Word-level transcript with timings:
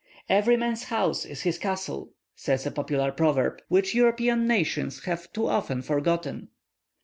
"Every 0.29 0.57
man's 0.57 0.85
house 0.85 1.25
is 1.25 1.41
his 1.43 1.59
castle," 1.59 2.15
says 2.33 2.65
a 2.65 2.71
popular 2.71 3.11
proverb, 3.11 3.59
which 3.67 3.93
European 3.93 4.47
nations 4.47 5.03
have 5.03 5.31
too 5.31 5.47
often 5.47 5.83
forgotten. 5.83 6.47